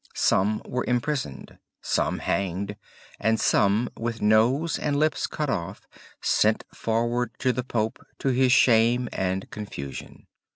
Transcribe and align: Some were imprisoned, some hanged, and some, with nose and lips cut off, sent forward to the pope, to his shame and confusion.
Some 0.15 0.63
were 0.65 0.83
imprisoned, 0.87 1.59
some 1.79 2.17
hanged, 2.17 2.75
and 3.19 3.39
some, 3.39 3.87
with 3.95 4.19
nose 4.19 4.79
and 4.79 4.97
lips 4.97 5.27
cut 5.27 5.47
off, 5.47 5.87
sent 6.23 6.63
forward 6.73 7.29
to 7.37 7.53
the 7.53 7.63
pope, 7.63 8.03
to 8.17 8.29
his 8.29 8.51
shame 8.51 9.09
and 9.13 9.47
confusion. 9.51 10.25